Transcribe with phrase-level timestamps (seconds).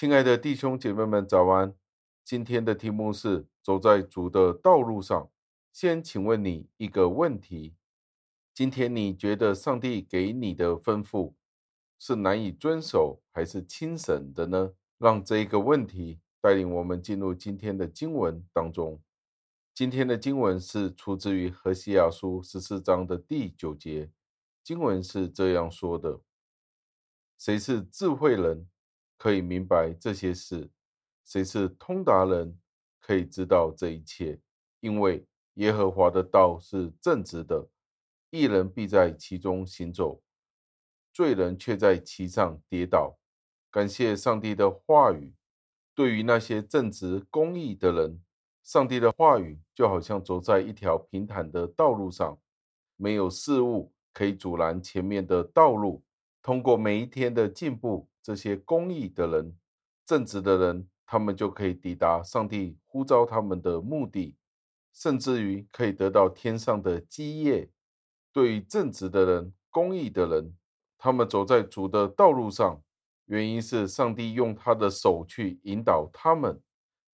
[0.00, 1.74] 亲爱的弟兄姐妹们，早安！
[2.24, 5.28] 今天的题目是走在主的道路上。
[5.72, 7.74] 先请问你一个问题：
[8.54, 11.34] 今天你觉得上帝给你的吩咐
[11.98, 14.72] 是难以遵守，还是轻省的呢？
[14.98, 19.02] 让这一个问题带领我们进入今天的经文当中。
[19.74, 24.12] 今天的经文是出自于何西亚书十四章的第九节，
[24.62, 26.20] 经文是这样说的
[27.36, 28.68] ：“谁是智慧人，
[29.18, 30.70] 可以明白这些事？
[31.24, 32.58] 谁是通达人，
[33.00, 34.40] 可以知道这一切？
[34.80, 37.68] 因为耶和华的道是正直的，
[38.30, 40.22] 义人必在其中行走，
[41.12, 43.18] 罪人却在其上跌倒。”
[43.70, 45.34] 感谢上帝的话语，
[45.94, 48.22] 对于那些正直公义的人。
[48.62, 52.38] 上帝的话语就好像走在一条平坦的道路上，
[52.96, 56.02] 没有事物可以阻拦前面的道路。
[56.40, 59.56] 通过每一天的进步，这些公义的人、
[60.04, 64.36] 正直的人，他们就可以抵达上帝呼召他们的目的，
[64.92, 67.70] 甚至于可以得到天上的基业。
[68.30, 70.54] 对于正直的人、公义的人，
[70.98, 72.82] 他们走在主的道路上，
[73.24, 76.60] 原因是上帝用他的手去引导他们。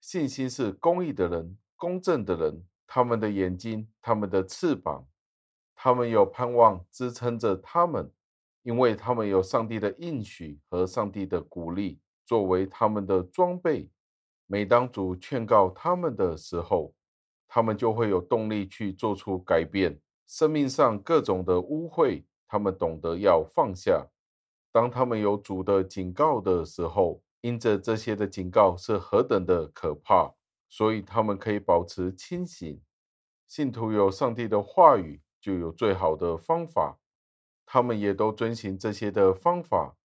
[0.00, 5.06] 信心是公义的人、公正的人，他们的眼睛、他们的翅膀，
[5.76, 8.10] 他们有盼望支撑着他们，
[8.64, 13.88] 因为他们有上帝的应许和上帝的鼓励作为他们的装备。
[14.46, 16.92] 每当主劝告他们的时候，
[17.46, 19.98] 他们就会有动力去做出改变。
[20.26, 24.06] 生命上各种的污秽，他们懂得要放下。
[24.72, 30.34] 当他们有主的警告的时候，因着这些的警告是何等的可怕，
[30.68, 32.80] 所以他们可以保持清醒。
[33.46, 36.98] 信徒有上帝的话语，就有最好的方法，
[37.74, 39.96] 他们也都遵循这些的方法。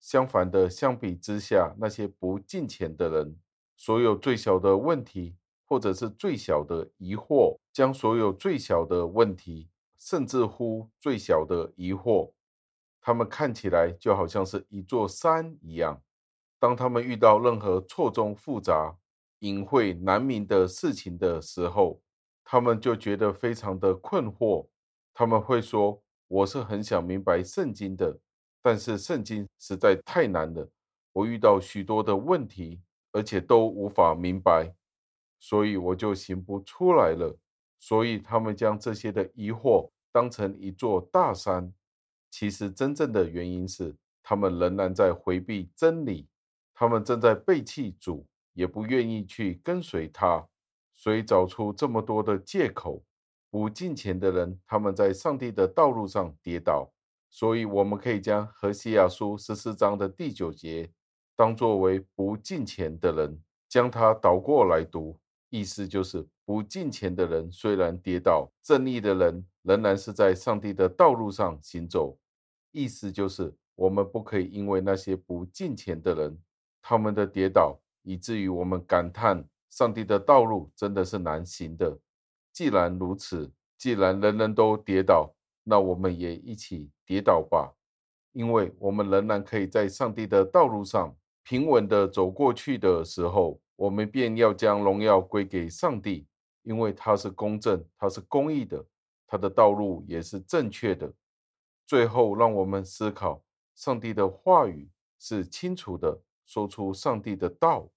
[0.00, 3.36] 相反的，相比之下，那些不进钱的人，
[3.76, 9.68] 所有最小的问题，或者是最小的疑惑，将所有最小的问题，
[9.98, 12.32] 甚至乎最小的疑惑，
[12.98, 16.00] 他们看起来就好像是一座山一样。
[16.58, 18.96] 当他们遇到任何错综复杂、
[19.40, 22.00] 隐晦难明的事情的时候，
[22.42, 24.66] 他们就觉得非常的困惑。
[25.12, 28.18] 他们会说：“我是很想明白圣经的，
[28.62, 30.70] 但是圣经实在太难了。
[31.12, 32.80] 我遇到许多的问题，
[33.12, 34.72] 而且都无法明白，
[35.40, 37.36] 所以我就行不出来了。”
[37.80, 41.72] 所以他们将这些的疑惑当成一座大山。
[42.28, 46.26] 其实真正的原因是，他们仍然在回避真理。
[46.74, 50.46] 他们正在背弃主，也不愿意去跟随他，
[50.92, 53.02] 所以找出这么多的借口。
[53.50, 56.90] 不敬虔的人，他们在上帝的道路上跌倒，
[57.30, 60.90] 所以我们可以将何西阿书十四章的第九节
[61.34, 65.18] 当作为不敬虔的人，将它倒过来读，
[65.50, 72.18] 意思就是不敬虔的人虽然跌倒，正义的人仍然是在上帝的道路上行走。
[72.72, 76.38] 意思就是我们不可以因为那些不敬虔的人。
[76.80, 81.98] 他们的跌倒，以至于我们感叹上帝的道路真的是难行的。
[82.52, 87.74] 既然如此，既然人人都跌倒，那我们也一起跌倒吧，
[88.32, 96.26] 因为我们仍然可以在上帝的道路上平稳地走过去的时候，我们便要将荣耀归给上帝，
[96.62, 98.84] 因为他是公正，他是公义的，
[99.26, 101.12] 他的道路也是正确的。
[101.86, 103.42] 最后，让我们思考，
[103.74, 106.22] 上帝的话语是清楚的。
[106.44, 107.90] 说出上帝的道，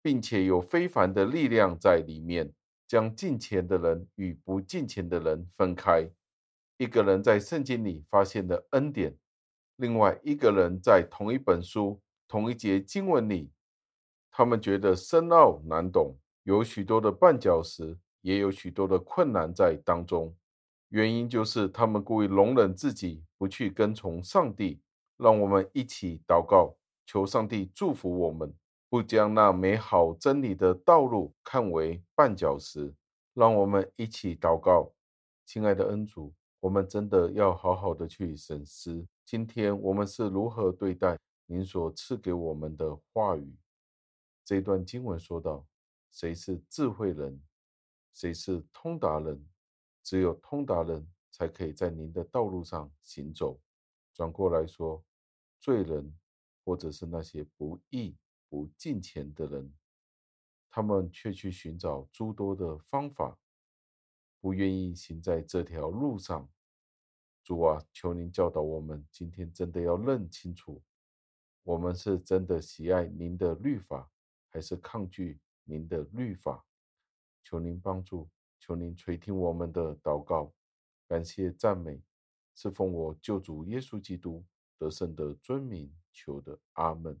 [0.00, 2.52] 并且有非凡的力量在里面，
[2.86, 6.08] 将敬虔的人与不敬虔的人分开。
[6.78, 9.16] 一个人在圣经里发现了恩典，
[9.76, 13.50] 另外一个人在同一本书、同一节经文里，
[14.30, 20.36] 他们觉得深奥难懂，有许多的绊脚石，也有许多的困难在当中。
[20.90, 24.80] 原因就是他们故意容忍自己不去跟从上帝。
[25.18, 26.76] 让我们一起祷告。
[27.06, 28.52] 求上帝祝福我们，
[28.88, 32.94] 不将那美好真理的道路看为绊脚石。
[33.34, 34.92] 让我们一起祷告，
[35.44, 43.54] 亲爱的恩主，我们真的要好好的去审思，今天我们是如何对待您所赐给我们的话语。
[44.44, 45.66] 这段经文说到，
[46.10, 47.42] 谁是智慧人，
[48.14, 49.46] 谁是通达人？
[50.02, 53.60] 只有通达人才可以在您的道路上行走。
[54.14, 55.04] 转过来说，
[55.60, 56.16] 罪人。
[56.64, 58.16] 或者是那些不义、
[58.48, 59.72] 不敬虔的人，
[60.70, 63.38] 他们却去寻找诸多的方法，
[64.40, 66.48] 不愿意行在这条路上。
[67.42, 70.82] 主啊，求您教导我们，今天真的要认清楚，
[71.62, 74.10] 我们是真的喜爱您的律法，
[74.48, 76.64] 还是抗拒您的律法？
[77.44, 78.28] 求您帮助，
[78.58, 80.52] 求您垂听我们的祷告。
[81.06, 82.02] 感谢赞美，
[82.56, 84.44] 是奉我救主耶稣基督
[84.76, 86.58] 得胜的尊名求的。
[86.72, 87.20] 阿门。